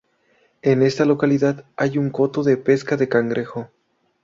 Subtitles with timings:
[0.63, 3.69] En esta localidad hay un coto de pesca de cangrejo.